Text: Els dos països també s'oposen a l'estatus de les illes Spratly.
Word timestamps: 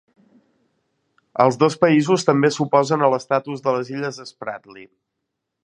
Els 1.43 1.59
dos 1.63 1.75
països 1.83 2.25
també 2.29 2.51
s'oposen 2.55 3.05
a 3.05 3.11
l'estatus 3.15 3.63
de 3.69 3.77
les 3.77 3.93
illes 3.99 4.21
Spratly. 4.31 4.87